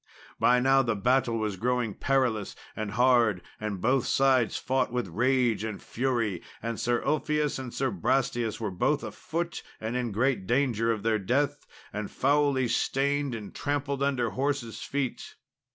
By 0.39 0.59
now 0.59 0.81
the 0.81 0.95
battle 0.95 1.37
was 1.37 1.57
growing 1.57 1.93
perilous 1.93 2.55
and 2.75 2.89
hard, 2.93 3.43
and 3.59 3.79
both 3.79 4.07
sides 4.07 4.57
fought 4.57 4.91
with 4.91 5.07
rage 5.07 5.63
and 5.63 5.79
fury. 5.79 6.41
And 6.59 6.79
Sir 6.79 7.03
Ulfius 7.05 7.59
and 7.59 7.71
Sir 7.71 7.91
Brastias 7.91 8.59
were 8.59 8.71
both 8.71 9.03
afoot 9.03 9.61
and 9.79 9.95
in 9.95 10.11
great 10.11 10.47
danger 10.47 10.91
of 10.91 11.03
their 11.03 11.19
death, 11.19 11.67
and 11.93 12.09
foully 12.09 12.67
stained 12.67 13.35
and 13.35 13.53
trampled 13.53 14.01
under 14.01 14.31
horses' 14.31 14.81
feet. 14.81 15.35